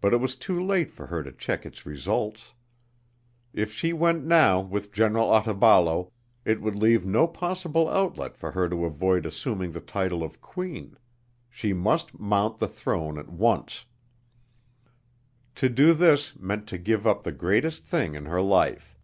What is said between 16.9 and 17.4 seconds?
up the